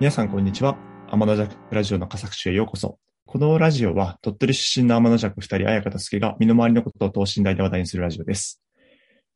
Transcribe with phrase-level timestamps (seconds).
[0.00, 0.78] 皆さん、こんにちは。
[1.10, 2.98] 天の弱ラジオの加作種へようこそ。
[3.26, 8.62] このラジオは、鳥取出身の天の弱二人、綾香と助が身の回りのことを等身大で話題にするラジオです。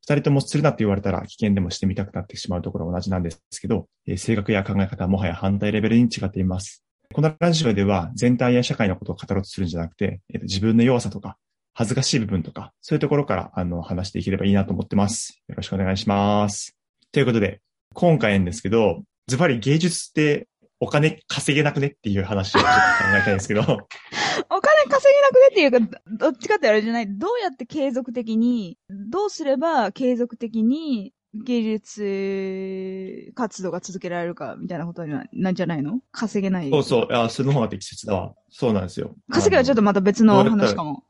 [0.01, 6.83] 二人ともするなって言われたら危険でもしてみたくなってしまうところは同じなんですけど、えー性格や考え方はもはや反対レベルに違っています。
[7.13, 11.37] このラジオでは全体や社会のことを語ろうとするんじゃなくて、えー自分の弱さとか、
[11.75, 15.43] 恥ずかしい部分とか、そういうところからあの話していければいいなと思ってます。
[15.47, 16.75] よろしくお願いします。
[17.13, 17.61] ということで、
[17.93, 20.49] 今回なんですけど、ズバリ芸術って
[20.81, 27.07] お金稼げなくねっていう話をちょっと考えたいんですけど、 お金稼げなくねっていうか、どっちかってあれじゃない。
[27.09, 36.01] どうやって継続的に、どうすれば継続的に芸術活動が続けられるかみたいなことにななんじゃないの？
[36.13, 36.71] 稼げない。
[36.71, 38.35] そうそう、あその方が適切だわ。
[38.51, 39.15] そうなんですよ。
[39.31, 41.05] 稼げはちょっとまた別の話かも。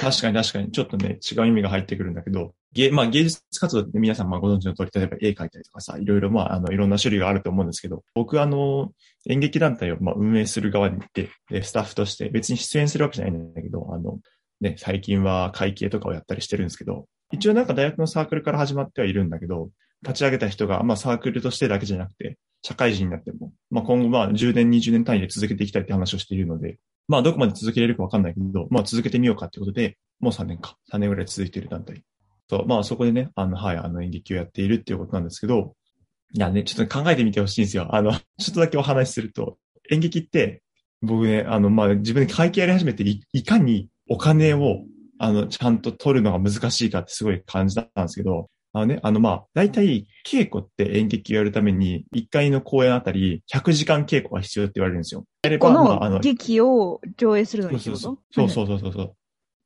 [0.00, 8.92] 確かに確かに、ちょっとね、違う意味が入ってくるんだけど、芸、まあ芸術活動って皆さんまあご存知の通り、例えば絵描いたりとかさ、いろいろまあ、あの、いろんな種類があると思うんですけど、僕あの、
[9.28, 14.20] 演劇団体をまあ運営する側に行って、で、スタッフとして別に出演するわけじゃないんだけど、あの、
[14.60, 19.70] ね、最近は会計とかをやったりしてるんですけど、一応なんか大学のサークルから始まってはいるんだけど、
[20.02, 26.78] 立ち上げた人が、まあサークルとしてだけじゃなくて、社会人になっても、まあ今後まあ10年、20年単位で続けていきたいって話をしているので、
[27.08, 30.76] まあどこまで続けれるかわかんないけど、まあ続けてみようかってことで、もう3年か。
[30.92, 32.02] 3年ぐらい続いている団体。
[32.48, 35.74] そう、まあそこでね、あの、はい、あの演劇をやっているっていうことなんですけど、
[36.32, 37.94] いやね、ちょっと考えてみてほしいんですよ。
[37.94, 39.58] あの、 ちょっとだけお話しすると、
[39.90, 40.62] 演劇って、
[41.02, 44.84] 僕ね、あの、まあ自分で会計やり始めてい、いかにお金を、
[45.18, 55.24] あの、ちゃんと取るのが難しいかってすごい感じたんですけど、あのね、あのまあ、大体稽古って演劇をやるために、1回の公演あたり100時間稽古が必要って言われるんですよ。
[55.44, 57.96] やれこば、まあ、あの、の劇を上映するのにそう。
[57.96, 59.06] そうそうそうそうそう。
[59.06, 59.12] ま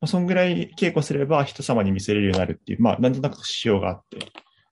[0.03, 4.19] あ、そんぐらい稽古すれば人様に見せれるようになるっていう、まあ、なんとなく指標があって。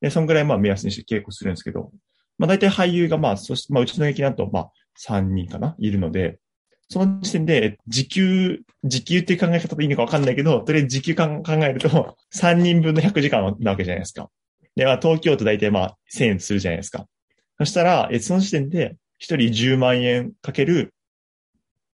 [0.01, 1.91] で、そんぐらいまあ目安にして稽古するんですけど、
[2.39, 4.71] まあ大体俳優がまあ、そして、まあうちの劇だとまあ
[5.05, 5.75] 3人かな？
[5.79, 6.39] いるので、
[6.89, 14.31] その時点で時給、時給っていう考え方でいいのかわかんないけど、とりあえず時給考考えると 3人分の100時間なわけじゃないですか。
[14.75, 17.07] で、まあ東京都大体まあ1000円するじゃないですか。
[17.59, 20.95] そしたら、えその時点で1人10万円かける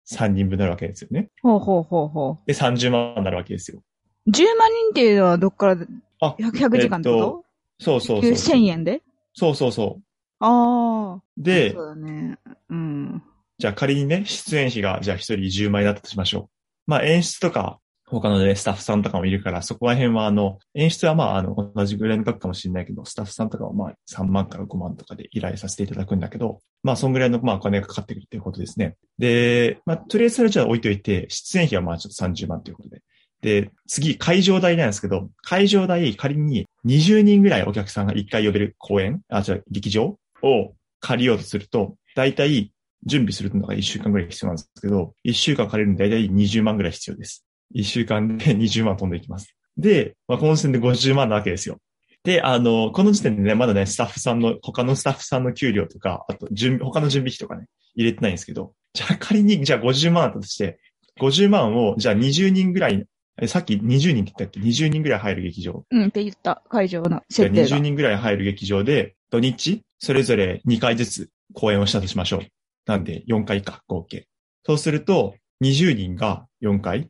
[0.05, 1.29] 3人分になるわけですよね。
[1.41, 3.81] ほうほうほうほで、30万になるわけですよ。
[4.27, 4.29] う。
[4.29, 5.87] 10万人っていうのはどっから、100,
[6.19, 7.45] あ100時間ってこ
[7.79, 8.57] そうそと、うそうそう。
[8.57, 9.01] 1000円で？
[9.33, 9.99] そうそうそ
[10.39, 11.15] ああ。
[11.15, 11.21] う。
[11.41, 12.37] でそ、うだね。
[12.69, 13.23] うん。
[13.63, 16.49] じゃあ仮にね、出演費が、じゃあ一人10万円だったとしましょう。
[16.85, 28.97] まあ演出とか、他のね、スタッフさんとかもいるから、そこら辺はあの、演出はまああの、同じぐらいの額かもしれないけど、スタッフさんとかはまあ3万から5万とかで依頼させていただくんだけど、まあそんぐらいのまあお金がかかってくるっていうことですね。
[29.17, 33.01] で、まあとりあえずそれじゃあ置いといて、出演費はまあちょっと30万ということで。
[33.39, 42.72] で、次、会場代なんですけど、会場代仮に20人ぐらいお客さんが1回呼べる公演、あ、じゃあ劇場を借りようとすると、だいたい
[43.05, 47.45] 準備するのが1週間ぐらい必要なんですけど、1週間借りるのにだいたい20万ぐらい必要です。
[47.75, 49.55] 1週間で 20万飛んでいきます。
[49.77, 51.79] で、まあ、この時点で50万なわけですよ。
[52.23, 60.79] で、あの、この時点でね、まだね、スタッフさんの、他のスタッフさんの給料とか、あと、準備、他の準備費とかね、入れてないんですけど、じゃあ仮に、じゃあ50万あったとして、
[61.19, 63.05] 50万を、じゃあ20人ぐらい、
[63.41, 65.83] えさっき20人って言ったっけ ?20 人ぐらい入る劇場。
[65.89, 67.79] うんって言った、会場の設定20が。
[67.79, 72.41] 人ぐらい入る劇場で、土日、それぞれ2回ずつ公演をしたとしましょう。
[72.85, 74.27] なんで、4回か、合計。
[74.65, 77.09] そうすると、20人が4回。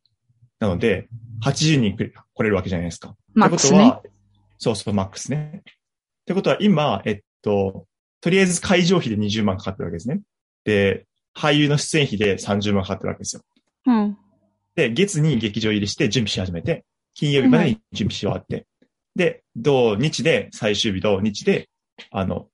[0.60, 1.08] なので、
[1.44, 3.16] 80人来来れるわけじゃないですか。
[3.34, 4.14] マックスねってことは、
[4.58, 5.62] そうそう、マックスね。
[5.66, 7.86] ってことは、今、えっと、
[8.22, 10.22] とりあえず会場費で20万かかってるわけですね。
[10.64, 13.42] で、俳優の出演費で30万かかってるわけですよ。
[13.86, 14.18] うん。
[14.76, 18.66] で、月に劇場入りして準備し始めて、金曜日までに準備し終わって、
[19.16, 21.70] で、土日で、最終日土日で、
[22.12, 22.48] あの、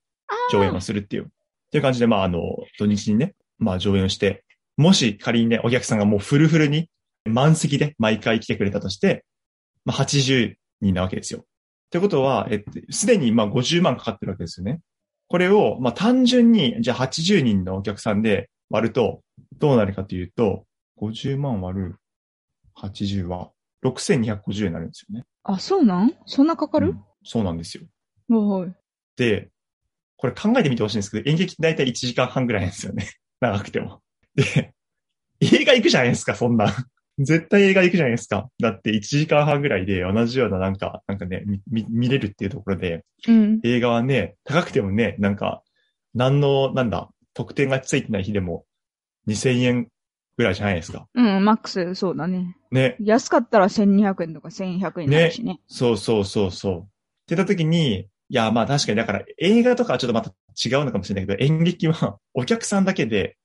[0.51, 1.31] 上演をするっていう。
[1.69, 2.41] っていう感じで、まあ、あの、
[2.77, 4.43] 土日にね、まあ、上演をして、
[4.75, 6.89] もし仮にね、お客さんがもうフルフルに、
[7.25, 9.23] 満席で毎回来てくれたとして、
[9.85, 11.41] まあ、80人なわけですよ。
[11.41, 11.43] っ
[11.91, 14.81] てことは、えっと、すでに、まあ、50万かかってるわけですよね。
[15.27, 19.21] これを、まあ、単純に、じゃあ80人のお客さんで割ると、
[19.59, 20.65] どうなるかというと、
[20.99, 21.95] 50万割る
[22.77, 23.51] 80は、
[23.85, 25.25] 6250円になるんですよね。
[25.43, 26.13] あ、そうなん？
[26.25, 26.89] そんなかかる？
[26.89, 27.83] うんそうなんですよ。
[28.29, 28.73] はい。
[29.17, 29.49] で、
[30.19, 33.09] これ考えてみてほしいんですけど、演劇って大体1時間半ぐらいなんですよね。
[33.39, 34.01] 長くても。
[34.35, 34.73] で、
[35.39, 36.67] 映画行くじゃないですか、そんな。
[37.19, 38.49] 絶対映画行くじゃないですか。
[38.59, 43.61] だって1時間半ぐらいで同じようななんか、なんかね、みみ見れるっていうところで、うん。
[43.63, 45.63] 映画はね、高くてもね、なんか、
[46.13, 48.65] 何の、なんだ、特典がついてない日でも
[49.27, 49.87] 2000円
[50.35, 51.07] ぐらいじゃないですか。
[51.13, 52.57] うん、マックス、そうだね。
[52.71, 52.97] ね。
[52.99, 55.61] 安かったら1200円とか1100円になるしね。
[55.67, 56.79] そうそうそうそう。
[56.81, 56.85] っ
[57.27, 63.37] てた時に、いや、まあ確かに、だから映画とかはちょっとまた違うのかもしれないけど、演劇はお客さんだけで、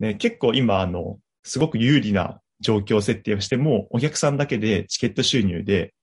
[0.00, 5.94] ね、結構今、あの、すごく有利な状況設定をしても、お客さんだけでチケット収入で、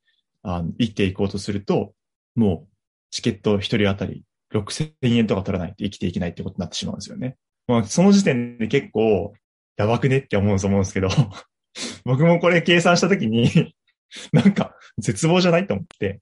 [0.44, 1.94] あの、生きていこうとすると、
[2.36, 2.72] もう、
[3.10, 7.38] チケット一人当たり6000円とか取らないと生きていけないってことになってしまうんですよね。
[7.68, 9.34] まあ、その時点で結構、
[9.78, 11.10] やばくねって思うと思うんですけど、
[12.06, 13.74] 僕もこれ計算したときに、
[14.32, 16.20] なんか、絶望じゃないと思って。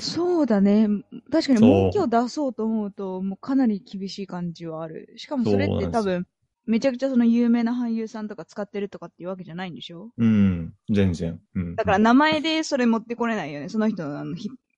[0.00, 0.88] そうだね。
[1.30, 5.12] 確かに儲けを出そうと思うと、もうかなり厳しい感じはある。
[5.16, 6.26] しかもそれって多分、
[6.66, 10.10] めちゃくちゃその有名な俳優さんとか使ってるとかっていうわけじゃないんでしょ？
[10.18, 11.40] うん、全然。
[11.54, 13.68] うん、だから名前でそれ持ってこれないよね。
[13.68, 14.36] その人のあの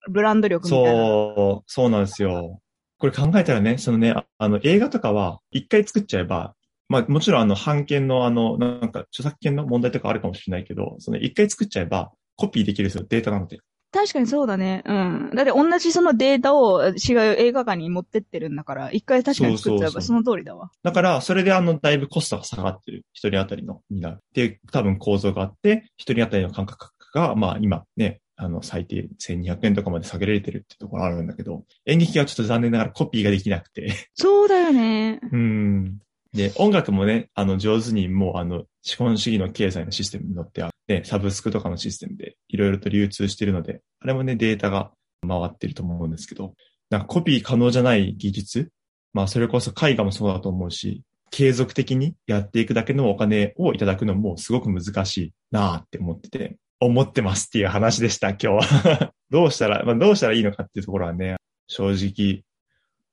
[0.08, 0.90] ブランド力みたいな。
[0.90, 2.60] そう、そうなんですよ。
[2.98, 6.54] これ考えたらね、そのね、あの映画とかは一回作っちゃえば、
[6.88, 13.58] まあもちろんあの版権のあの、なんか著作権の問題とかあるかもしれないけど、その一回作っちゃえばコピーできるんですよ、データなので。
[13.92, 14.82] 確かにそうだね。
[14.86, 15.30] うん。
[15.34, 16.94] だって同じそのデータを違う
[17.38, 20.70] 映画館に持ってってるんだから、一回確かに作っちゃえばその通りだわ。
[20.82, 23.04] だから、それであの、だいぶコストが下がってる。
[23.12, 24.14] 一人当たりのになる。
[24.14, 33.92] って多分構造があって、一人当たりの感覚が、まあ今ね、あの、最低1200円とかまで下げられてるってところあるんだけど、演劇はちょっと残念ながらコピーができなくて。
[34.14, 35.20] そうだよね。
[35.30, 35.98] うん。
[36.32, 44.92] で、音楽もね、あの、上手にもう、あの、資本主義の経済のシステムに乗ってあって、サブスクとかのシステムでいろいろと流通しているので、あれもね、データが
[45.26, 46.54] 回ってると思うんですけど、
[46.90, 48.70] なんかコピー可能じゃない技術
[49.12, 59.12] まあ、それこそ絵画もそうだと思うし、継続的にやっていくだけのお金をいただくのもすごく難しいなって思ってて、思ってますっていう話でした、今日は。
[59.30, 61.36] どうしたら、まあ、どうしたらいいのかっていうところはね、
[61.68, 62.42] 正直、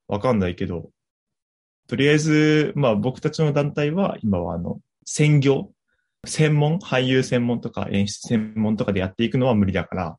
[0.07, 0.89] わかんないけど、
[1.89, 5.71] とりあえず、まあ僕たちの団体は今はあの、専業、
[6.24, 10.18] 専門、俳優専門とか演出専門とかでやっていくのは無理だから、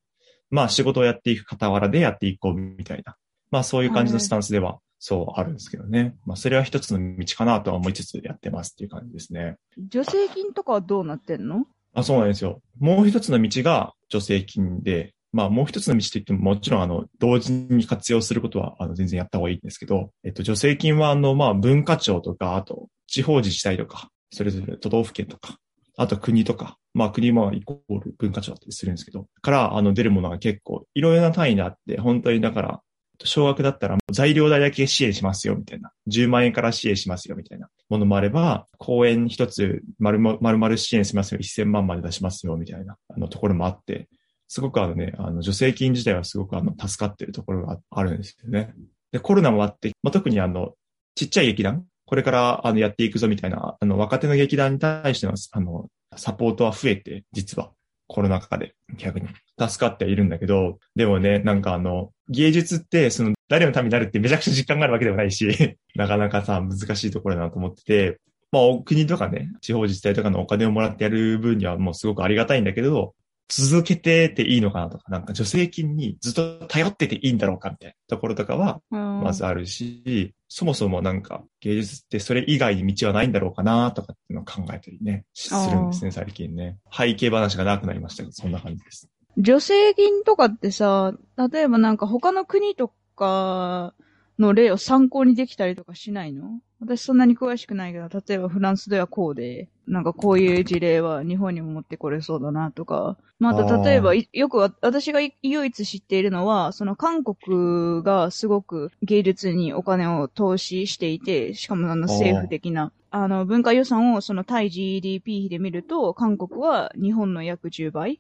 [0.51, 3.15] まあ仕事をやっていく傍らでやっていこうみたいな。
[3.53, 6.17] まあそういう感じのスタンスでは、そうあるんですけどね。
[6.27, 9.57] まあそれは一つの道かなとは思いつつやってますっていう感じですね。
[9.93, 11.67] 助成金とかはどうなってんの？
[11.95, 12.61] あ、そうなんですよ。
[12.81, 25.57] もう一つの道が助成金で、まあもう一つの道といってももちろんあの、同時に活用することはあの全然やった方がいいんですけど、えっと、助成金はあの、まあ文化庁とか、あと地方自治体とか、それぞれ都道府県とか、
[25.97, 32.81] あと国とか、まあ国もイコール文化庁だったりするんですけど、からあの出るものが結構いろいろな単位であって、本当にだから、
[33.25, 35.93] 少額だったら材料代だけ支援しますよ、みたいな。
[36.09, 44.09] 10万円から支援しますよ、みたいなものもあれば、公演一つ丸々支援しますよ、1000万まで出しますよ、みたいなあのところもあって、
[44.51, 48.75] すごくあのね、あの、助成金自体はすごくあの、助かってるところがあるんですよね。
[49.13, 50.75] で、コロナもあって、まあ、特にあの、
[51.15, 55.87] ちっちゃい劇団、これからあの、やっていくぞみたいな、あの、若手の劇団に対しての、あの、
[56.17, 57.71] サポートは増えて、実は。
[58.13, 68.19] コロナ禍で逆に助かっているんだけど、でもね、なんかあの、芸術ってその誰のためになるってめちゃくちゃ実感があるわけでもないし、 なかなかさ、難しいところだなと思ってて、
[68.51, 73.15] まあ国とかね、地方自治体とかのお金をもらってやる分にはもうすごくありがたいんだけど、
[73.51, 86.79] 続けてていいのかなとか、なんか助成金にずっと頼ってていいんだろうかみたいなところとかは、まずあるし、そもそもなんか芸術ってそれ以外に道はないんだろうかなとかっていうのを考えたりね、するんですね、最近ね。
[86.93, 89.09] 背景話が長くなりましたけど、そんな感じです。
[89.37, 91.15] 助成金とかってさ、
[91.53, 93.95] 例えばなんか他の国とか
[94.39, 96.61] の例を参考にできたりとかしないの？
[96.81, 103.19] 私そんなに詳しくないけど、例えばフランスではこうで、なんかこういう事例は日本にも持ってこれそうだなとか。
[103.41, 118.19] また例えば、よく私が唯一知っているのは、その韓国がすごく芸術にお金を投資していて、しかもあの政府的な、あの文化予算をその対 GDP 比で見ると、韓国は日本の約10倍っ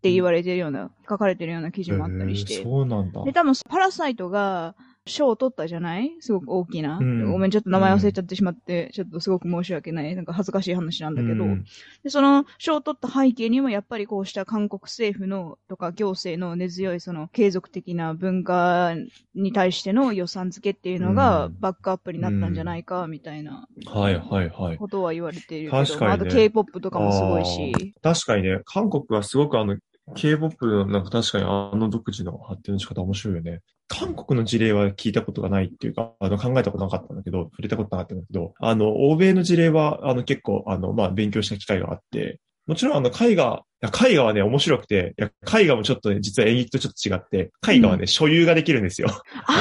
[0.00, 2.62] て言われてるような、書かれてるような記事もあったりして。
[2.62, 3.22] そうなんだ。
[3.24, 4.74] で、多分パラサイトが、
[5.06, 6.12] 賞を取ったじゃない？
[6.20, 10.14] すごく大きな、うん、ごめん、ちょっと名前忘れちゃってしまって、うん、ちょっとすごく申し訳ない。
[10.14, 11.64] なんか恥ずかしい話なんだけど、うん、
[12.04, 18.94] でその賞を取った背景にもやっぱりこうした韓国政府のとか行政の根強いその継続的な文化
[19.34, 23.66] に対しての予算付けっていうのがバックアップになったんじゃないか、みたいな。
[23.86, 24.76] はいはいはい。
[24.76, 27.94] ことは言われているけど、確かに、ね、あと K-POP とかもすごいし。
[28.02, 29.76] 確かにね、韓国はすごくあの、
[30.14, 33.60] K-POP のなんか確かにあの独自の発展の仕方面白いよね。
[33.92, 45.30] 韓国の事例は聞いたことがないっていうか、あの考えたことなかったんだけど、触れたことなかったんだけど、あの、欧米の事例は、あの結構、あの、まあ、勉強した機会があって、もちろんあの絵画、絵画はね、面白くて、いや
[45.60, 49.08] 絵画もちょっとね、実は演劇とちょっと違って、絵画はね、うん、所有ができるんですよ。
[49.10, 49.52] あ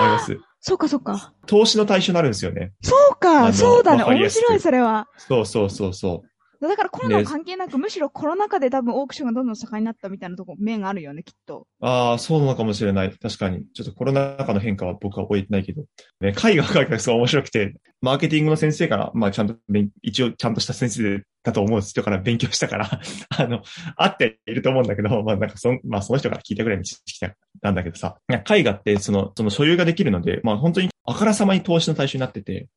[0.00, 0.38] の、あります。
[0.60, 1.32] そうか、そうか。
[1.46, 2.72] 投資の対象になるんですよね。
[2.82, 4.04] そうか、そうだね。
[4.04, 5.08] 面白い、それは。
[5.16, 6.29] そうそうそうそう。
[6.68, 11.66] だからコロナも関係なく、むしろコロナ禍で多分オークションがどんどん盛んになったみたいなとこ、面あるよね、きっと。
[11.80, 13.10] ああ、そうなのかもしれない。
[13.10, 13.64] 確かに。
[13.72, 15.82] ちょっとコロナ禍の変化は僕は覚えてないけど。
[16.20, 19.56] ね、絵画描いたらすごい面白くて、マーケティングの先生から、まあちゃんと、
[20.02, 23.00] 一応ちゃんとした先生だと思う人から勉強したから
[23.38, 23.62] あの、
[23.96, 27.26] あっていると思うんだけど、まあなんかそ、まあその人から聞いたぐらいに知識
[27.62, 32.68] なんだけどさ、絵画ってその、その所有ができるので、まあ本当にあからさまに投資の対象になってて、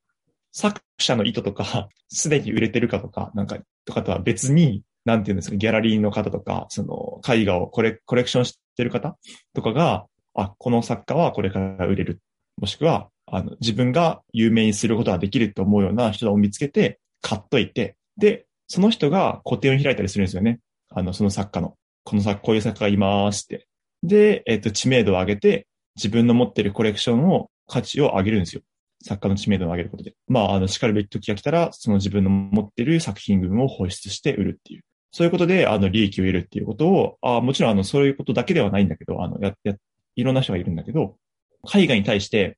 [0.53, 9.17] 作者の意図とか、すでに売れてるかとか、なんか、とかとは別に、なんていうんですか、ギャラリーの方とか、その、絵画をコレコレクションしてる方
[9.53, 12.21] とかが、あ、この作家はこれから売れる。
[12.59, 20.59] もしくは、あの、自分が有名にすることができると思うような人を見つけて、買っといて、で、その人が個展を開いたりするんですよね。
[20.89, 21.75] あの、その作家の。
[22.03, 23.67] この作、こういう作家がいますって。
[24.03, 28.61] で、えっと、知名度を上げて、自分の持ってるコレクションを、価値を上げるんですよ。
[29.03, 30.15] 作家の知名度を上げることで。
[30.27, 34.83] まあ、あの、叱るべき時が来たら、その自分の持っている作品群を放出して売るっていう。
[35.11, 39.75] そういうことで、あの、利益を得るっていうことを、あもちろん、あの、そういうことだけではないんだけど、あの、や、や、
[40.15, 41.17] いろんな人がいるんだけど、
[41.73, 42.57] 絵画に対して、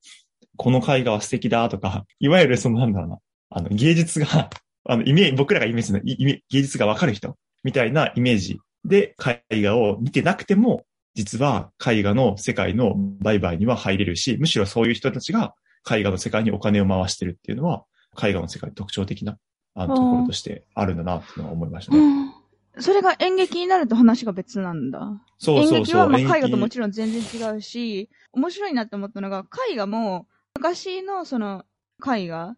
[0.56, 3.18] この絵画は素敵だとか、いわゆるその、なんだろうな、
[3.50, 4.50] あの、芸術が、
[4.84, 9.16] あの、イメージ、僕らがイメージする芸術がわかる人みたいなイメージで
[9.50, 10.84] 絵画を見てなくても、
[11.14, 15.54] 実は絵画の世界の売買には入れるし、むしろそういう人たちが
[15.90, 17.84] 絵画の世界にお金を回してるっていうのは、
[18.22, 19.38] 絵画の世界特徴的な
[19.74, 21.98] あのところとしてあるんだなっていうのは思いましたね。
[21.98, 25.22] うん、それが演劇になると話が別なんだ。
[25.38, 25.76] そうそうそう。
[25.76, 30.26] 演劇はまあ絵画ともちろん全然違うし、面白いなって思ったのが、絵画も
[30.56, 31.64] 昔のその
[32.00, 32.56] 絵画、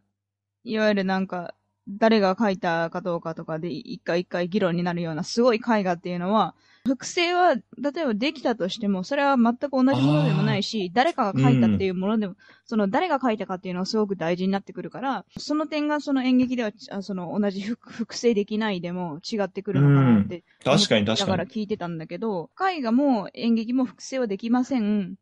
[0.64, 1.54] いわゆるなんか、
[1.88, 6.54] 誰が描いたかどうかとかで一回一回議論になるようなすごい絵画っていうのは、
[6.88, 7.62] 複製は、例
[8.02, 20.42] えばできたとしても、それは全く同じものでもないし、誰かが書いたっていうものでも、うん、その誰が書いたかっていうのはすごく大事になってくるから、その点がその演劇では、その同じ複製できないでも違ってくるのかなって、うん、
[20.76, 21.18] 確かに確かに。
[21.18, 25.16] だから聞いてたんだけど、絵画も演劇も複製はできません。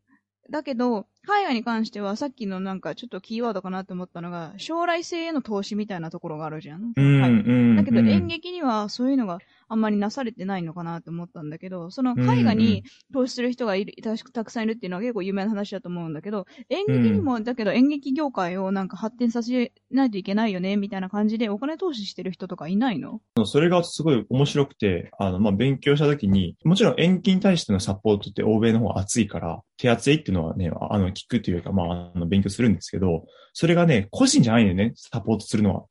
[0.49, 6.93] だけど、海外に関してはさっきのなんかちょっとキーワードかなって思ったのが、将来性への投資みたいなところがあるじゃん。
[6.95, 12.83] うん、はい、だけど演劇にはそういうのがあんまりなされてないのかなって思ったんだけど、その絵画に
[13.13, 13.93] 投資する人がいる、
[14.33, 23.21] たくさんいるっていうのは結構有名な話だと思うんだけど、演劇にも、だけど演劇業界をなんか発展させないといけないよね、みたいな感じでお金投資してる人とかいないの？
[23.45, 35.85] それがすごい面白くて、あの、まあ、勉強した時に、もちろん演劇に対してのサポートって欧米の方が熱いから、手厚いっていうのはね、あの、聞くというか、まあ、あの、勉強するんですけど、それがね、個人じゃないんだよね、サポートするのは。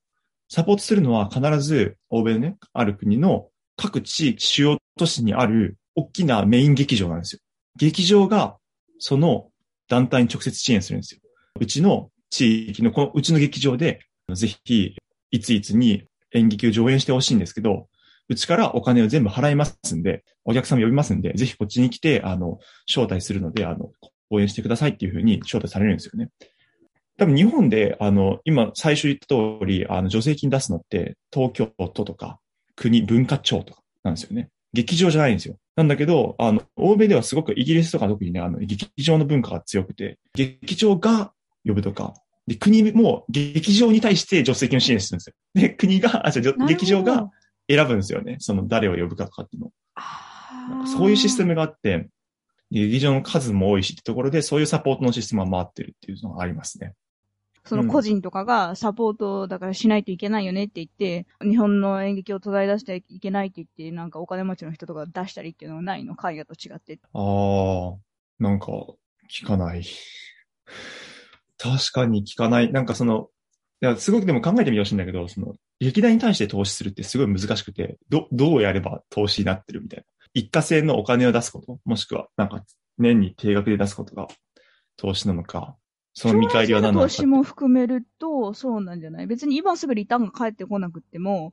[0.49, 7.41] サポートするのは必ず欧米のね、ある国の各地、主要都市にある大きなメイン劇場なんですよ。
[7.77, 8.57] 劇場が
[8.99, 9.49] その
[9.89, 11.21] 団体に直接支援するんですよ。
[11.61, 14.01] うちの地域の、このうちの劇場で、
[14.35, 14.97] ぜひ、
[15.31, 17.89] いついつに演劇を上演してほしいんですけど、
[18.29, 23.93] うちからお金を全部払いますんで、お客様呼びますんで、ぜひこっちに来て、あの、招待するので、あの、
[24.31, 26.31] 応援してくださいっていうふうに招待されるんですよね。
[27.19, 32.41] 多分日本で、あの、今最初言った通り、あの、助成金出すのって、東京都とか、
[32.77, 34.51] 国文化庁とかなんですよね。
[34.73, 35.57] 劇場じゃないんですよ。
[35.75, 41.33] なんだけど、あの、欧米ではすごくイギリスとか特にね、あの、劇場の文化が強くて、劇場が
[41.67, 42.15] 呼ぶとか、
[42.47, 45.35] で、国も劇場に対して助成金を支援するんですよ。
[45.55, 47.31] で、国が、あ、じゃ劇場が
[47.69, 48.37] 選ぶんですよね。
[48.39, 50.87] その誰を呼ぶかとかっていうのを。
[50.87, 52.09] そういうシステムがあって、
[52.71, 56.95] 劇場の数も多いしってところで、そういうサポートのシステムは回ってるっていうのがありますね。
[57.67, 66.99] その個人とかがサポートだからしないといけないよねって言って、日本の演劇を途絶え出していけないって言って、なんかお金持ちの人とか出したりっていうのはないの海外と違って。
[67.13, 67.97] ああ、
[68.39, 68.67] なんか
[69.31, 69.85] 聞かない。
[71.59, 72.73] 確かに聞かない。
[72.73, 73.29] なんかその、
[73.83, 80.05] いや、すごくでも考えてみてほしいんだけど、その、劇団に対して投資するってすごい難しくて、ど、どうやれば投資になってるみたいな。
[80.33, 82.65] 一過性のお金を出すこと、もしくは、なんか、
[82.99, 84.29] 年に定額で出すことが
[84.97, 85.77] 投資なのか、
[86.19, 87.07] その見返りは何なのか。
[87.07, 89.27] 投資も含めると、そうなんじゃない？
[89.27, 91.53] 別に今すぐリターンが返ってこなくっても、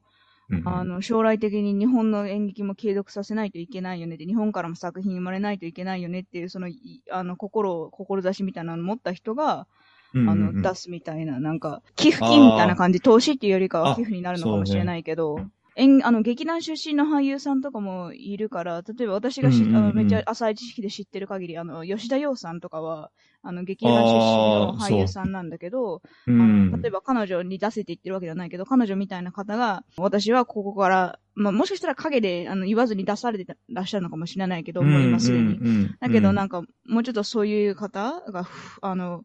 [0.50, 6.70] うんうん、あの、将来的に日本の演劇も継続させないといけないよねって、日本からも作品生まれないといけないよねっていう、その、
[7.12, 9.68] あの、心、志みたいなのを持った人が、
[10.16, 15.40] あの、出すみたいな、なんか、寄付金みたいな感じ、投資っていうよりかは寄付になるのかもしれないけど、
[15.76, 23.12] 演、あの、劇団出身の俳優さんとかもいるから、例えば私がし、あのめっちゃ浅い知識で知ってる限り、あの、吉田洋さんとかは、
[23.42, 35.90] あの、劇団出身の俳優さんなんだけど、あの例えば彼女に出せって言ってるわけではないけど、彼女みたいな方が、私はここから、まあ、もしかしたら影であの言わずに出されてらっしゃるのかもしれないけど、もう今すでに。
[36.00, 38.48] だけどなんか、もうちょっとそういう方が、
[38.82, 39.24] あの、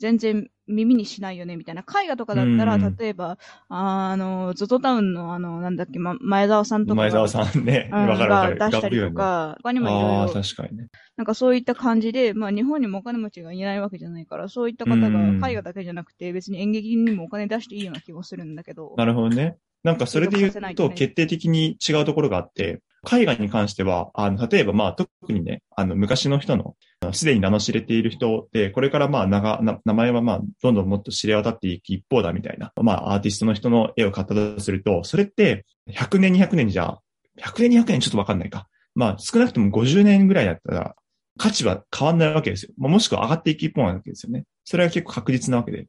[0.00, 1.82] 全然耳にしないよね、みたいな。
[1.82, 7.02] 絵画とかだったら、うん例えば、あの、ゾゾタウンのあの、なんだっけ、ま、前澤さんとかが。
[7.02, 7.88] 前澤さんね。
[7.92, 8.58] うんわかるわかる。
[8.58, 10.88] が出したりとか、他にもいあろあ、いろ、確かにね。
[11.16, 18.94] なんかそういった感じで、まあ日本にもお金持ちがいないわけじゃないから、そういった方がうん絵画だけじゃなくて、別に演劇にもお金出していいような気もするんだけど。
[18.96, 19.56] なるほどね。
[19.82, 22.80] なんかそれで言うと、決定的に違うところがあって、
[23.12, 26.74] 絵画に関しては、あの、例えばまあ特にね、あの、昔の人の
[27.12, 36.98] すでに名の知れている人で、これからまあ、名前はまあ、どんどんもっと知れ渡っていく一方だみたいな、まあアーティストの人の絵を買ったとすると、それって、100年200年じゃ、
[37.40, 38.68] 100年200年ちょっとわかんないか。
[38.94, 40.94] まあ少なくとも50年ぐらいだったら、
[41.36, 42.72] 価値は変わんないわけですよ。
[42.76, 44.44] もしくは上がっていく一方なわけですよね。
[44.64, 45.86] それは結構確実なわけで。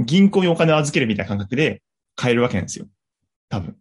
[0.00, 1.82] 銀行にお金を預けるみたいな感覚で
[2.16, 2.86] 買えるわけなんですよ。
[3.48, 3.76] 多分。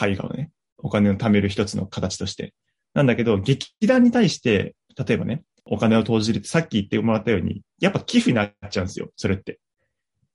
[0.00, 0.50] 絵画をね。
[0.78, 2.54] お金を貯める一つの形として。
[2.94, 9.08] なんだけど、劇団に対して、例えばね、お金を投じるってさっき言ってもらったように、やっぱ寄付になっちゃうんですよ。
[9.16, 9.58] それって。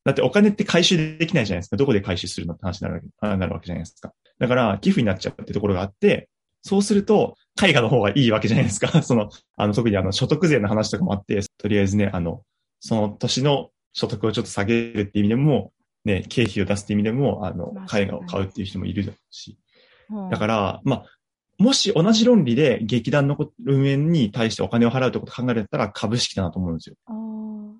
[0.03, 1.77] だってお金って回収できないじゃないですか。
[1.77, 4.13] どこで回収するのって話になるわけあなるわけじゃないですか。
[4.39, 6.27] だから、寄付になっちゃうってところがあって、
[6.63, 8.87] そうすると、絵画の方がいいわけじゃないですか。
[9.03, 12.41] その、あの、特にあの、所得税の話とかもあって、とりあえずね、あの、
[12.79, 15.71] その年の所得をちょっと下げるっていう意味でも、
[16.03, 19.51] ね、経費を出すって意味でも、あのまあ、絵画を買うっていう人もいるし。
[19.51, 19.67] うん
[20.29, 21.05] だから、まあ、
[21.57, 26.95] もし同じ論理で劇団のこ運営に対してお金を払うってことを考えるんだったら株式だなと思うんですよ。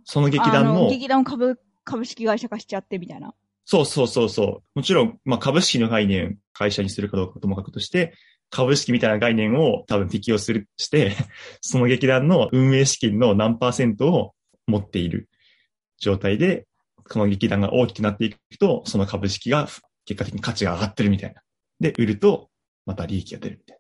[0.03, 3.34] その劇団あの、劇団を株、株式会社化しちゃってみたいな。
[3.65, 4.79] そうそうそうそう。
[4.79, 8.13] もちろん、まあ株式の概念、会社にするかどうかともかくとして、
[8.50, 11.12] 株式みたいな概念を多分適用する、して、
[11.62, 14.34] その劇団の運営資金の何パーセントを
[14.65, 15.29] 持っている
[16.00, 16.65] 状態で、
[17.10, 19.67] この劇団が大きくなっていくと、その株式が
[20.05, 21.41] 結果的に価値が上がってるみたいな。
[21.79, 22.50] で、売ると、
[22.88, 23.79] また利益が出るみたい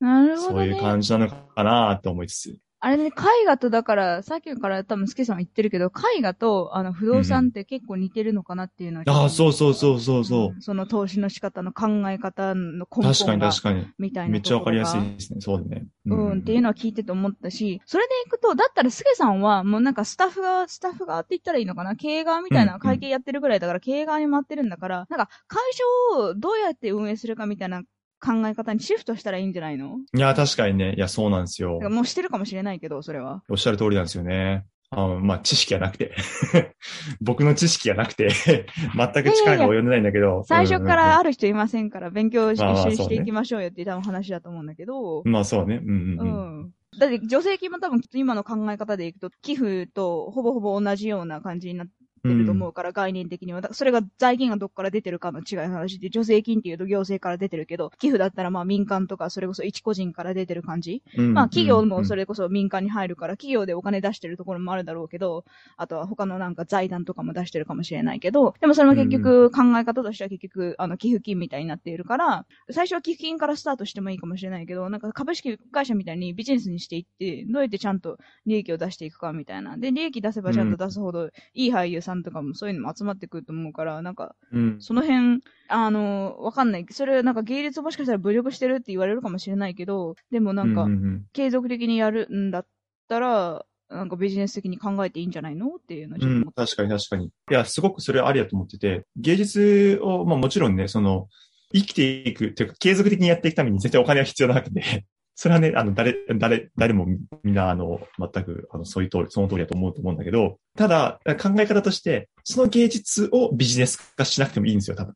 [0.00, 0.20] な。
[0.22, 0.66] なるほど、ね。
[0.66, 2.58] そういう感じなのかなって思いつつ。
[2.82, 10.56] あれね、絵画とだから、さっきから多分スケさんは言ってるけど、絵画とあの不動産って結構似てるのかなっていうのは、ああ、そうそうそうそうそう。
[10.56, 13.86] んその投資の仕方の考え方の根本確かにが確かに。
[13.98, 15.42] みたいなめっちゃわかりやすいですね。
[15.42, 15.88] そうだね。
[16.06, 21.96] ろがうん、っていうのは聞いてて思ったし、それでいくと、だったらスケさんはもうなんかスタッフが、スタッフ側って言ったらいいのかな？
[21.96, 25.84] 経営側みたいうんな会計やってるぐらいだから経営側に回ってるんだから、なんか会社
[26.18, 27.82] をどうやって運営するかみたいな
[28.20, 29.98] 考え方にシフトしたらいいんじゃないの？
[30.14, 30.94] いや、確かにね。
[30.96, 31.90] いや、そうなんですよだから。
[31.90, 33.42] もうしてるかもしれないけど、それは。
[33.48, 34.66] おっしゃる通りなんですよね。
[34.92, 36.14] あのまあ、知識がなくて。
[37.20, 38.30] 僕の知識がなくて、
[38.96, 40.42] 全く力が及んでないんだけど。
[40.44, 41.28] 最初からある。
[41.28, 45.76] る人いませんから、勉強一緒にしていきましょうよって多分話だと思うんだけど、まあ、そうね。
[45.76, 46.60] うんううんうん。
[46.62, 46.70] ん。
[46.98, 51.86] だって助成金も多分今の考え方でいくと、寄付とほぼほぼ同じような感じになっ
[52.22, 53.60] てると思うから、概念的には。
[53.72, 61.02] それが財源がどっから出てるかの違いの話で、助成金っていうと行政から出てるけど、寄付だったらまあ民間とか、それこそ一個人から出てる感じ。
[61.16, 62.20] うんまあ企業もそれ。
[62.20, 65.44] れこそ民間に入るから、企業でお金出してるところもあるだろうけど、
[65.76, 79.76] あとは他のなんか財団とかも出してるかもしれないけど、でもそれも結局考え方としては結局、あの寄付金みたいになっているから、最初は寄付金からスタートしてもいいかもしれないけど、なんか株式会社みたいにビジネスにしていって、どうやってちゃんと利益を出していくかみたいな。
[79.76, 84.76] で、利益出せばちゃんと出すほど、いい俳優さんとかもそういうのも集まってくると思うから、なんか、うん。
[84.80, 86.86] その辺、あの、わかんない。
[86.90, 92.66] それなんか芸術をもしかしたら侮辱してるって言われるかもしれないけど、でもなんか、ううん継続的にやるんだっ
[93.08, 96.52] たら、なんかビジネス的に考えていいんじゃないのっていうのをちょっとうん。
[96.52, 97.26] 確かに確かに。
[97.26, 101.28] いや、すごくそれはありだと思ってて、芸術を、まあもちろんね、その、
[101.72, 105.04] 生きていくっていうか、継続的にやっていくために絶対お金は必要なわけで、
[105.40, 107.06] それはね、あの、誰、誰、誰も
[107.42, 115.14] みんな、あの、全く、あの、そういう通り、その通りだと思うと思うんだけど、ただ、考え方として、その芸術をビジネス化しなくてもいいんですよ、多分。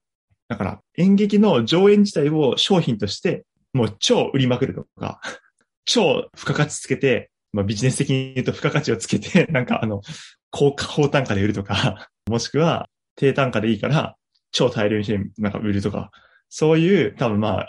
[0.49, 5.21] だから、演劇の上演自体を商品として、もう超売りまくるとか、
[5.85, 10.01] 超付加価値つけて、まあビジネス的に言うと付加価値をつけて、 なんかあの、
[10.51, 14.17] 高価高単価で売るとか、もしくは低単価でいいから、
[14.53, 16.11] 超大量にしてなんか売るとか、
[16.49, 17.67] そういう、多分ま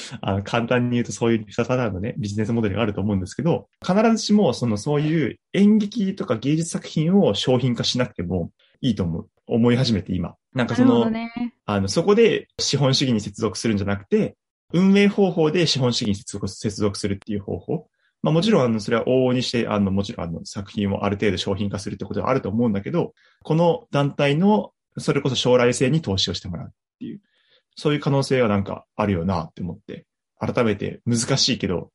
[0.20, 8.50] あの、簡単に言うとそういう二パターンのね、ビジネスモデルがあると思うんですけど、必ずしも、その、そういう演劇とか芸術作品を商品化しなくても
[8.80, 9.28] いいと思う。
[9.46, 10.36] 思い始めて今。
[10.54, 11.30] なんかその、ね。
[11.66, 14.36] あの、そこで資本主義に接続するんじゃなくて、
[14.72, 17.88] 運営方法で資本主義に接続接続するっていう方法。
[18.22, 27.20] まあもちろん、あの、それは往々にして、あの、もちろん、あの、作品をある程度商品化するってことはあると思うんだけど、この団体の、それこそ将来性に投資をしてもらうっていう、
[27.76, 30.06] そういう可能性はなんかあるよなって思って、
[30.38, 31.90] 改めて難しいけど、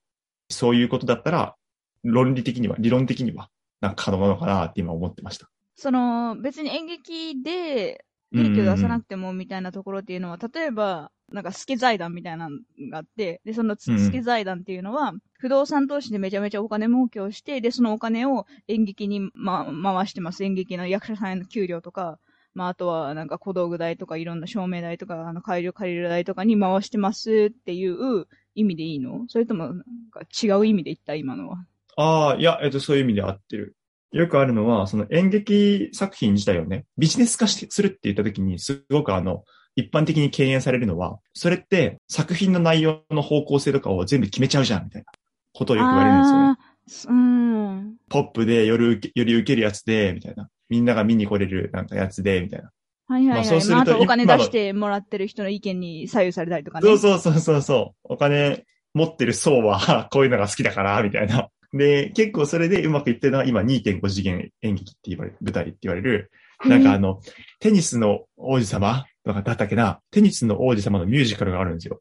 [0.50, 1.56] そういうことだったら、
[2.04, 3.50] 論理的には、理論的には、
[3.82, 5.50] なんか可能なのかなって今思ってました。
[5.76, 12.58] その、別に演劇で、利益を出さなくてもみたいなところっていうのは、例えば、なんか、助財団みたいなの
[12.90, 20.44] があって、で、そのうん助財団っていうのは、不動産投資でめちゃめちゃお金儲けをして、で、そのお金を演劇に、ま、回してます。
[20.44, 22.20] 演劇の役者さんへの給料とか、
[22.58, 29.26] まあ、あとは、なんか小道具代とか、いろんな照明代とか、あの、会場借りる代とかに回してますっていう意味でいいの？
[29.28, 31.64] それとも、なんか違う意味で言った今のは？
[31.98, 33.76] ああ、いや、えっと、そういう意味で合ってる。
[34.12, 39.44] よくあるのは、その演劇作品自体をね、ビジネス化してするって言った時に、すごくあの、
[39.76, 45.12] 一般的に敬遠されるのは、それって作品の内容の方向性とかを全部決めちゃうじゃん、みたいな
[45.54, 47.20] ことをよく言われるんですよね。
[47.22, 47.98] うん。
[48.10, 50.50] ポップでより受けるやつで、みたいな。
[50.70, 52.72] みんなが見に来れるなんかやつで、みたいな。
[53.08, 53.38] はいはいはい。
[53.38, 56.88] まあそうするとまあ、あとお金出してもらってる人の意見に左右されたりとかね。
[56.88, 58.14] そうそうそうそうそう。
[58.14, 61.50] お金持ってる層は こういうのが好きだから、みたいな。
[61.74, 66.32] で、結構それでうまくいってるのは今2.5次元演劇って言われる、舞台って言われる、
[66.66, 67.22] なんかあの、
[67.60, 72.00] テニスの王子様とかだったっけな、テニスの王子様のミュージカルがあるんですよ。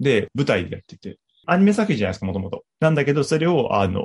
[0.00, 2.64] で、舞台でやってて、アニメ作品じゃないですか、もともと。
[2.80, 4.04] なんだけど、それを、あの、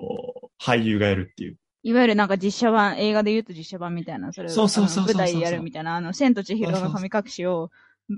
[0.62, 1.58] 俳優がやるっていう。
[1.86, 7.69] いわゆるなんか実写版、映画で言うと実写版みたいな、それをそうそうそう舞台でやるみたいな、あの、千と千尋の神隠しを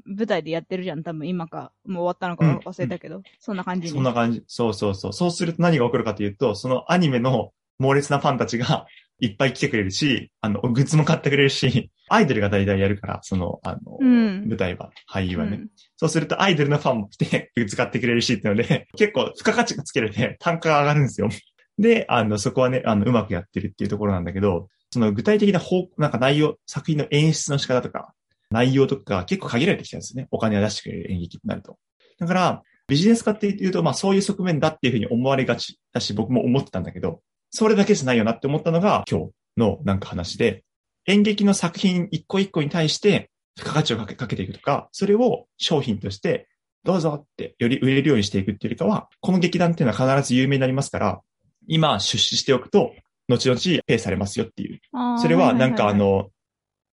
[0.06, 1.74] 舞台でやってるじゃん、多分今か。
[1.86, 3.94] もう終わったのか忘れたけど、そんな感じに。
[3.94, 4.42] そんな感じ。
[4.48, 5.14] そうそうそう。
[5.14, 8.86] そうすると何が起こるかというと、そのアニメの猛烈なファンたちが
[9.20, 15.58] いっぱい来てくれるし、あの、グッズも買ってくれるし、アイドルが大体やるから、その、あの、うん舞台は、俳優はね。
[15.58, 21.30] うんそうするとアイドルのファンも来て、グッズ買ってくれるしっていうので、結構付加価値がつけるで、単価が上がるんですよ。
[21.78, 28.14] で、あの、そこはね、あの、うまくやってるっていうところなんだけど、その具体的な方、なんか内容、作品の演出の仕方とか、
[28.50, 30.28] 内容とか結構限られてきたんですね。
[30.32, 31.78] お金を出してくれる演劇になると。
[32.20, 40.64] だから、ビジネス化っていうと、まあそういう側面だっていうふうに思われがちだし、僕も思ってたんだけど、それだけじゃないよなって思ったのが今日のなんか話で、
[41.06, 46.48] 演劇の作品一個一個に対して付加価値をかけかけていくとか、それを商品として
[46.84, 51.22] どうぞってより売れるようにしていくっていうよりかは、この劇団っていうのは必ず有名になりますから、
[51.68, 52.94] 今出資しておくと、
[53.28, 54.80] 後々ペイされますよっていう。
[55.22, 56.30] それはなんかあ、いいいの、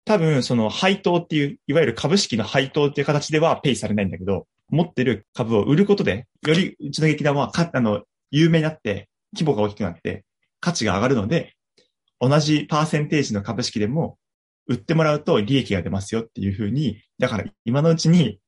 [0.04, 10.24] 多分その配当っていう、いわゆる株式の配当っていう形ではペイされないんだけど、持ってる株を売ることで、よりうちの劇団はか、あの、有名になって、規模が大きくなって、
[10.60, 11.54] 価値が上がるので、
[12.18, 14.16] 同じパーセンテージの株式でも、
[14.68, 18.38] 売ってもらうと利益が出ますよっていうふうに、だから今のうちに、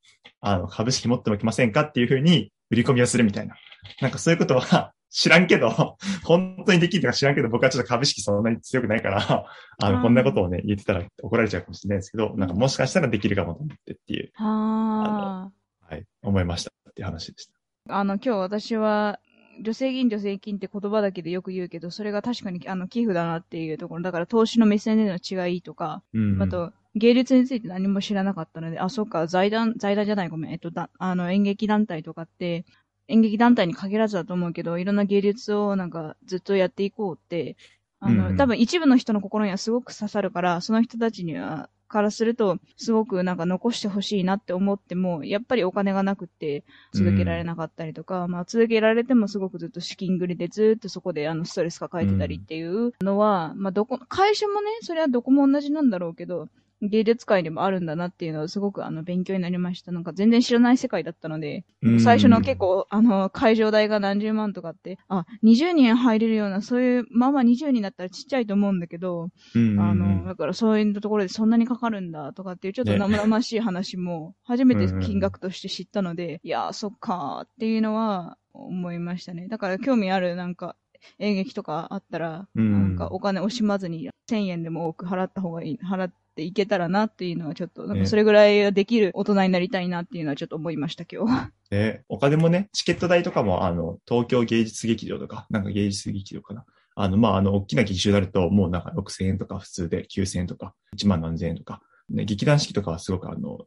[0.40, 3.56] あの、株式持っておきませんかっていうふうに売り込みをするみたいな。
[4.00, 5.70] なんかそういうことは知らんけど、
[6.24, 9.46] 本当にできるのか知らんけど、僕はちょっと株式そんなに強くないから、
[9.78, 15.52] あの、うんこんなことをね、言ってたら怒られちゃうかもしれないですけど、なんかもしかしたらできるかもと思ってっていう、は
[15.88, 17.94] はい、思いましたっていう話でした。
[17.94, 18.00] あ。
[18.00, 19.20] あの、今日私は、
[19.62, 24.02] 女性銀、女性金って言葉だけでよく言うけど、それが確かにあの寄付だなっていうところ。
[24.02, 32.64] だから投資の目線での違いとか、うん、あと、芸術について何も知らなかったので、あ、そっか、財団、財団じゃない、ごめん、えっと、だ、あの、演劇団体とかって、
[33.08, 37.56] 演劇団体に限らずだと思うけど、いろんな芸術をなんかずっとやっていこうって、
[38.00, 38.36] あの、うんうん。
[38.36, 56.48] 多分一部の人の心にはすごく刺さるから、その人たちには、からすると、すごくなんか残してほしいなって思っても、やっぱりお金がなくって続けられなかったりとか、まあ続けられてもすごくずっと資金繰りでずっとそこであのストレス抱えてたりっていうのは、まあどこ、会社もね、それはどこも同じなんだろうけど、
[56.88, 59.92] 芸術界でもあるんだなっていうのはすごくあの勉強になりました。
[59.92, 62.00] なんか全然知らない世界だったので、うん。
[62.00, 72.98] 最初の結構あの会場代が何十万とかって、あ、20人入れるような、そういう、まあまあ20人だったらちっちゃいと思うんだけど、うんあの、だからそういうところでそんなにかかるんだとかっていうちょっとね。
[72.98, 79.48] 生々しい話も初めて金額として知ったので、いやー、そっかーっていうのは思いましたね。
[79.48, 80.76] だから興味あるなんか
[81.18, 91.50] 演劇とかあったら、うんなんかお金惜しまずに1000円でも多く払った方がいい、払っていけたらなっていうのはちょっと、なんかそれぐらいできる大人になりたいなっていうのはちょっと思いました今日。
[91.70, 96.64] で、お金もね、チケット代とかも、あの、東京芸術劇場とか、なんか芸術劇場かな。
[96.96, 101.80] あの、まあ、あの、大きな劇場になると、もうなんか6000円とか普通で9000円とか、1万何千円とか。
[102.08, 103.66] ね、劇団四季とかはすごくあの、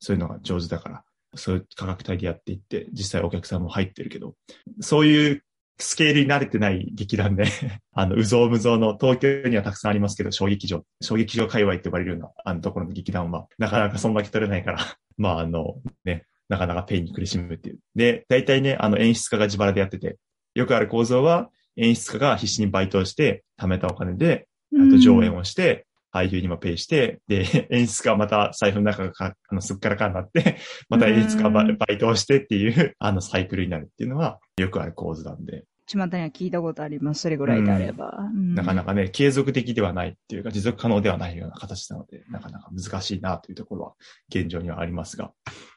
[0.00, 1.04] そういうのが上手だから、
[1.36, 4.34] そういう価格帯でやっていって、実際お客さんも入ってるけど、
[4.80, 5.44] そういう
[5.78, 7.44] スケールに慣れてない劇団で、
[7.92, 14.78] あの、うぞうむぞうの東京にはたくさんありますけど、小劇場、小劇場界隈って呼ばれるような、あのところの劇団は、なかなかそんだけ取れないから、
[15.16, 17.78] まあ、あの、ね、なかなかペイに苦しむっていう。
[17.94, 20.16] で、大体ね、あの演出家が自腹でやってて、
[20.54, 35.64] よくある構造は演出家が必死にバイトをして、貯めたお金で、あと上演をして、俳優にもペイして、で、 演出家はまた財布の中がか あのすっからかんになって、 また演出家がバイトをしてっていう、あのサイクルになるっていうのは、よくある構図なんで。
[35.86, 37.22] 巷には聞いたことあります。
[37.22, 38.30] それぐらいであれば。
[38.34, 43.92] うんなかなかね、継続的ではないっていうか、持続可能ではないような形なので、なかなか難しいなというところは
[44.30, 45.32] 現状にはありますが。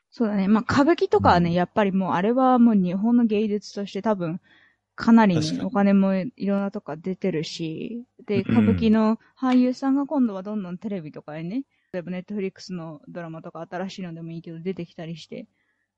[0.10, 0.48] そうだね。
[0.48, 4.40] まあ、歌舞伎とかはね、うんやっぱりもう、あれはもう日本の芸術として多分、
[4.98, 8.52] かなりお金もいろんなとこ出てるし、で、うん。
[8.52, 15.48] 歌舞伎の俳優さんが今度はどんどんテレビとかにね、例えばネットフリックスのドラマとか新しいのでもいいけど出てきたりして、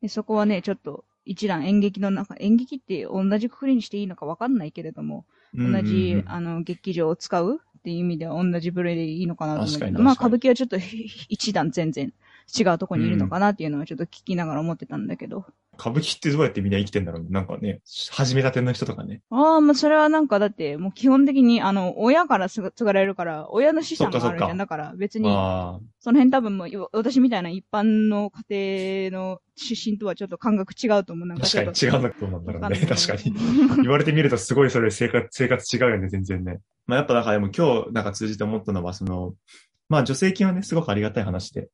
[0.01, 10.77] でそこはね、ちょっと一段演劇の中、演劇って同じくくりにしていいのかわかんないけれども、同じ、うんあの、劇場を使うっていう意味では同じ部類でいいのかなと思うけど、まあ歌舞伎はちょっと
[11.29, 12.13] 一段全然
[12.57, 15.45] 違うとこにいるのかなっていうのはちょっと聞きながら思ってたんだけど。
[15.79, 17.29] 歌舞伎ってどうやってみんな生きてんだろうね。
[17.29, 17.79] なんかね、
[18.11, 19.21] 始めたての人とかね。
[19.29, 24.31] ああ、まあそれはなんかだってもう基本的にあの、親から継が継がれるから、親の資産があるじゃん。
[24.31, 31.27] そっかそっかだから別に、あその辺多分もうよ私みたいな一般の家庭の出身とはちょっと感覚違うと思う。
[31.27, 32.85] なんあ、か確かに違うのかどうなんだろうね。
[32.85, 33.33] 確かに。
[33.83, 36.59] 言われてみるとすごいそれ生活、生活違うよね、全然ね。
[36.87, 39.33] まあやっぱだからでも今日なんか通じて思ったのは、その、
[39.87, 41.69] まあ助成金はね、すごくありがたい話で、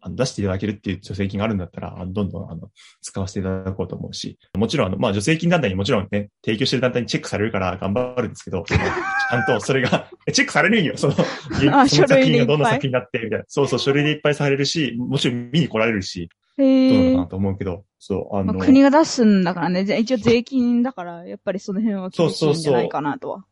[0.00, 13.44] あの出していただけるっていう助成金があるんだったら、どんどんあの使わせていただこうと思うし、もちろんあの、まあ助成金団体にもちろんね、提供してる団体にチェックされるから頑張るんですけど、ちゃんとそれが、 えチェックされるんよ、その、 その書作品がどんな作品になって、みたいな。
[13.48, 16.28] そうそう、書類でいっぱいされるし、もちろん見に来られるし、
[16.58, 19.84] どうなのかなと思うけど、そう、あの、まあ、国が出すんだからね。
[19.84, 23.44] じゃあ一応税金だから、やっぱりその辺は厳しいんじゃないかなとは。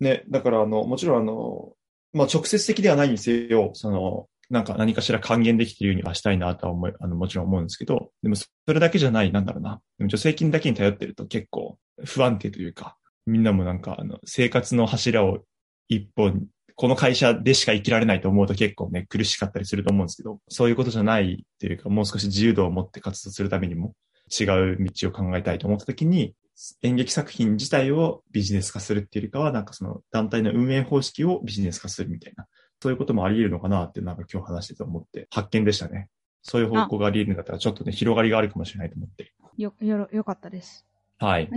[0.00, 1.72] ね、だからあの、もちろんあの、
[2.12, 9.80] まあ、直接的ではないにせよ、その、なんか何かしら還元できているようにはしたいなとは思い、あの、もちろん思うんですけど、でもそれだけじゃない、なんだろうな。
[9.98, 15.40] でも助成金だけに頼ってると結構不安定というか、みんなもなんかあの、生活の柱を
[15.88, 23.94] 一本、この会社でしか生きられないと思うと結構ね、苦しかったりすると思うんですけど、そういうことじゃないっていうか、もう少し自由度を持って活動するためにも
[24.30, 26.34] 違う道を考えたいと思ったときに、
[26.82, 32.46] 演劇作品自体をビジネス化するっていうよりかは、なんかその団体の運営方式をビジネス化するみたいな、
[32.82, 36.08] そういうこともあり得るのかなってなんか今日話してて思って、発見でしたね。
[36.42, 39.32] そういう方向があり得るんだったら、ちょっとね、広がりがあるかもしれないと思って。
[39.56, 40.86] よ、よろ、よかったです。
[41.18, 41.48] はい。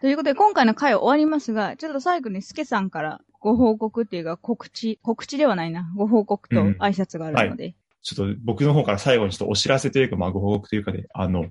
[0.00, 7.74] ということで、今回の回終わりますが、ちょっと最後にスケさんからご報告っていうか告知、告知ではないな、ご報告とうん挨拶があるので。
[8.02, 11.46] ちょっと僕の方から最後にちょっとお知らせというか、まあご報告というかで、あの、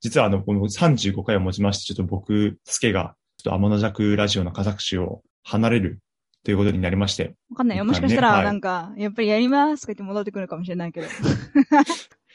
[0.00, 6.00] 実はあの、この35回をもちまして、ちょっと僕、スケが、ちょっと天の弱ラジオの家族種を離れる
[6.44, 7.84] ということになりまして、わかんないよ。
[7.84, 11.06] もしかしたら、はいなんか、やっぱりやりますとか言って戻ってくるかもしれないけど。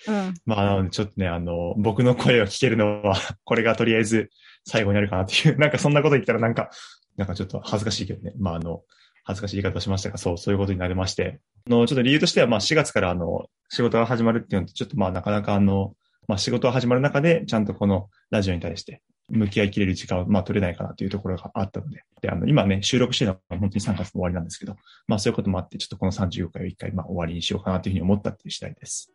[0.07, 0.33] うん。
[0.45, 4.29] まあ、なのでちょっとね、あの、僕の声を聞けるのは、 これがとりあえず
[4.65, 6.69] 最後になるかなっていう、 なんかそんなこと言ったらなんか、
[7.17, 8.33] なんかちょっと恥ずかしいけどね。
[8.37, 8.83] まあ、あの、
[9.23, 11.39] 恥ずかしい言い方をしましたが、そう、そういうことになりまして。
[11.67, 15.95] あの、ちょっと理由としては、まあ、4月からあの、仕事が始まるっていうのと、ちょっとまあ、なかなかあの、
[16.27, 22.03] まあ、仕事が始まる中で、ちゃんとこのラジオに対して、向き合いきれる時間を、まあ、取れないかなというところがあったので。
[22.21, 24.75] で、あの、今ね、収録してるのは本当に3月の終わりなんですけど、
[25.07, 29.11] まあ、そういうこともあって、ちょっとこの35回を一回、まあ、終わりにしようかなというふうに思ったっていう次第です。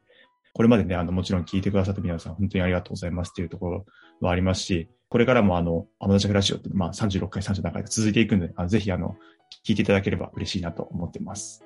[0.55, 3.87] これまでね、あの、もちろん聞いてくださった皆さん、本当にありがとうございますっていうところ
[4.20, 9.16] はありますし、これからもあの、アマノジャクラジオって、まあ、36回、37回と続いていくので、あぜひあの、
[9.66, 11.64] 聞いていただければ嬉しいなと思っています。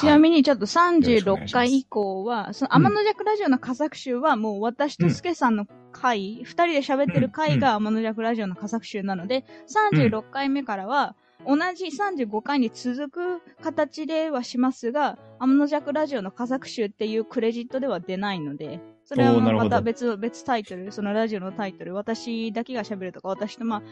[0.00, 1.52] ちなみにちょっとよろしくお願い36します。
[1.52, 23.82] 回以降は、その天の弱ラジオの佳作集はもう私とスケさんの回、二、人で喋ってる回が天の弱ラジオの佳作集なので、36回目からは、同じ35回に続く形ではしますが、天の弱ラジオの佳作集っていうクレジットでは出ないので、それはまた別、別タイトル、そのラジオのタイトル、私だけが喋るとか、私とまあ、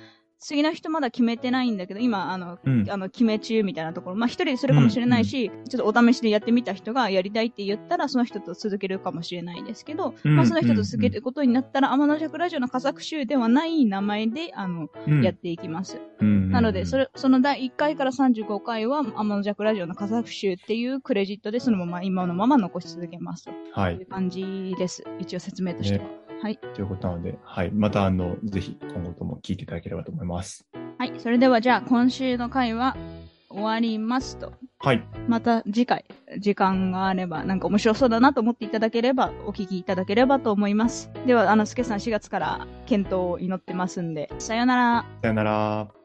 [0.41, 2.87] 次の人まだ決めてないんだけど、今、あの、うん。
[2.89, 16.01] あの、決め中みたいなところ、まあ一人でするかもしれないし、ちょっとお試しでやってみた人がやりたいって言ったら、その人と続けるかもしれないですけど、うんまあその人と続けることになったら、天の弱ラジオの佳作集ではない名前で、あの、うんやっていきます。
[16.21, 24.07] うんなので、それ、その第1回から35回は、天の弱ラジオの佳作集っていうクレジットで、そのまま今のまま残し続けますとはいいう。
[24.07, 25.03] 感じです。
[25.19, 26.28] 一応説明としては。
[26.43, 26.59] はい。
[26.75, 27.71] ということなので、はい。
[27.73, 30.67] またあの、ぜひ今後とも聞いていただければと思います。
[30.99, 31.13] はい。
[31.19, 32.97] それではじゃあ、今週の回は
[33.49, 34.53] 終わりますと。
[34.79, 35.03] はい。
[35.27, 36.05] また次回、
[36.39, 41.11] 時間があれば、なんか面白そうだなと思っていただければ、お聞きいただければと思います。
[41.27, 45.07] では、あの、すけさん4月から検討を祈ってますんで、さよなら。
[45.23, 45.98] さよなら。